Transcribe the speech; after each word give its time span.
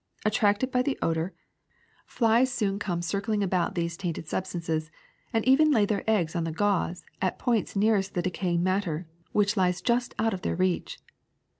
At 0.25 0.33
tracted 0.33 0.71
by 0.71 0.81
the 0.81 0.97
odor, 1.03 1.31
flies 2.07 2.51
soon 2.51 2.79
come 2.79 3.03
circling 3.03 3.43
about 3.43 3.75
FLIES 3.75 3.75
2^7 3.75 3.75
these 3.83 3.97
tainted 3.97 4.27
substances, 4.27 4.91
and 5.31 5.45
even 5.47 5.69
lay 5.69 5.85
their 5.85 6.03
eggs 6.09 6.35
on 6.35 6.43
the 6.43 6.51
gauze 6.51 7.03
at 7.21 7.37
the 7.37 7.43
points 7.43 7.75
nearest 7.75 8.09
to 8.15 8.15
the 8.15 8.23
decaying 8.23 8.63
matter 8.63 9.05
which 9.31 9.55
lies 9.55 9.79
just 9.79 10.15
out 10.17 10.33
of 10.33 10.41
their 10.41 10.55
reach. 10.55 10.97